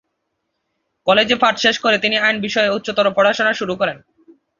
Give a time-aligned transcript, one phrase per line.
[1.07, 3.97] কলেজের পাঠ শেষ করে তিনি আইন বিষয়ে উচ্চতর পড়াশোনা শুরু করেন।